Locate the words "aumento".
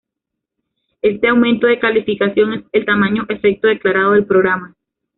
1.27-1.67